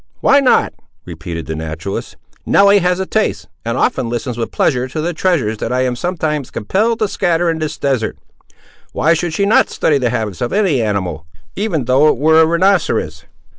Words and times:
why 0.19 0.39
not?" 0.39 0.73
repeated 1.05 1.45
the 1.45 1.55
naturalist; 1.55 2.15
"Nelly 2.43 2.79
has 2.79 2.99
a 2.99 3.05
taste, 3.05 3.47
and 3.63 3.77
often 3.77 4.09
listens 4.09 4.35
with 4.35 4.49
pleasure 4.51 4.87
to 4.87 4.99
the 4.99 5.13
treasures 5.13 5.59
that 5.59 5.71
I 5.71 5.83
am 5.83 5.95
sometimes 5.95 6.49
compelled 6.49 6.97
to 6.97 7.07
scatter 7.07 7.51
in 7.51 7.59
this 7.59 7.77
desert. 7.77 8.17
Why 8.93 9.13
should 9.13 9.31
she 9.35 9.45
not 9.45 9.69
study 9.69 9.99
the 9.99 10.09
habits 10.09 10.41
of 10.41 10.51
any 10.53 10.81
animal, 10.81 11.27
even 11.55 11.85
though 11.85 12.07
it 12.07 12.17
were 12.17 12.41
a 12.41 12.47
rhinoceros?" 12.47 13.25